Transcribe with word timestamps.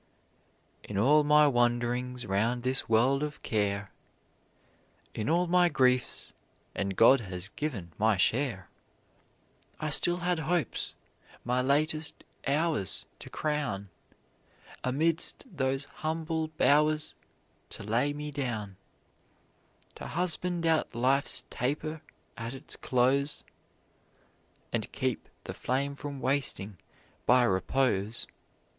"In 0.83 0.97
all 0.97 1.23
my 1.23 1.47
wand'rings 1.47 2.25
round 2.25 2.63
this 2.63 2.89
world 2.89 3.21
of 3.21 3.39
care, 3.43 3.91
In 5.13 5.29
all 5.29 5.45
my 5.45 5.69
griefs 5.69 6.33
and 6.73 6.95
God 6.95 7.19
has 7.19 7.49
given 7.49 7.93
my 7.99 8.17
share 8.17 8.67
I 9.79 9.91
still 9.91 10.17
had 10.17 10.39
hopes, 10.39 10.95
my 11.45 11.61
latest 11.61 12.23
hours 12.47 13.05
to 13.19 13.29
crown, 13.29 13.91
Amidst 14.83 15.45
those 15.55 15.85
humble 16.01 16.47
bowers 16.47 17.13
to 17.69 17.83
lay 17.83 18.11
me 18.11 18.31
down; 18.31 18.77
To 19.97 20.07
husband 20.07 20.65
out 20.65 20.95
life's 20.95 21.43
taper 21.51 22.01
at 22.35 22.55
its 22.55 22.75
close, 22.75 23.43
And 24.73 24.91
keep 24.91 25.29
the 25.43 25.53
flame 25.53 25.93
from 25.95 26.19
wasting 26.21 26.79
by 27.27 27.43
repose. 27.43 28.25